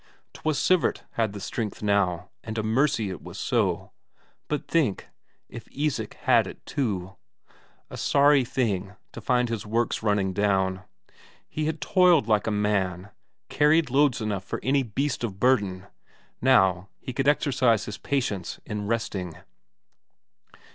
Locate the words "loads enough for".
13.91-14.59